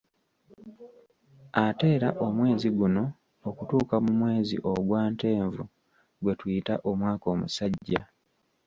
Ate 1.63 1.85
era 1.95 2.09
omwezi 2.25 2.69
guno 2.77 3.03
okutuuka 3.49 3.95
mu 4.03 4.11
mwezi 4.19 4.55
ogwa 4.71 5.01
Ntenvu 5.11 5.63
gwe 6.21 6.33
tuyita 6.39 6.73
omwaka 6.89 7.25
omusajja. 7.33 8.01